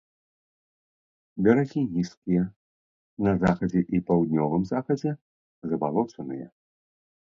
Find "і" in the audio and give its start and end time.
3.99-4.05